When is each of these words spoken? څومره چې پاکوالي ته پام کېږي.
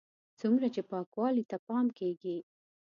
څومره 0.39 0.67
چې 0.73 0.81
پاکوالي 0.91 1.43
ته 1.51 1.57
پام 1.67 1.85
کېږي. 1.99 2.37